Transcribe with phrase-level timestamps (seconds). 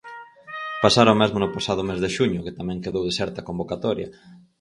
[0.83, 4.07] Pasara o mesmo no pasado mes de xuño, que tamén quedou deserta a convocatoria.